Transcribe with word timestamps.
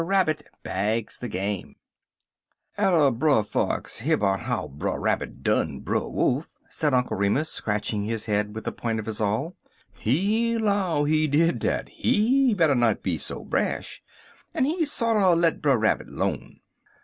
RABBIT 0.03 0.47
BAGS 0.63 1.19
THE 1.19 1.29
GAME 1.29 1.75
"ATTER 2.75 3.11
Brer 3.11 3.43
Fox 3.43 3.99
hear 3.99 4.17
'bout 4.17 4.39
how 4.39 4.67
Brer 4.67 4.99
Rabbit 4.99 5.43
done 5.43 5.81
Brer 5.81 6.09
Wolf," 6.09 6.57
said 6.69 6.91
Uncle 6.95 7.17
Remus, 7.17 7.51
scratching 7.51 8.05
his 8.05 8.25
head 8.25 8.55
with 8.55 8.63
the 8.63 8.71
point 8.71 8.99
of 8.99 9.05
his 9.05 9.21
awl, 9.21 9.55
'he 9.93 10.57
'low, 10.57 11.03
he 11.03 11.27
did, 11.27 11.59
dat 11.59 11.87
he 11.89 12.55
better 12.55 12.73
not 12.73 13.03
be 13.03 13.19
so 13.19 13.45
brash, 13.45 14.01
en 14.55 14.65
he 14.65 14.85
sorter 14.85 15.35
let 15.39 15.61
Brer 15.61 15.77
Rabbit 15.77 16.09
'lone. 16.09 16.61